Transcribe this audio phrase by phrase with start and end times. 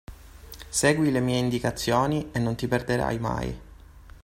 [0.71, 3.61] Segui le mie indicazioni e non ti perderai mai.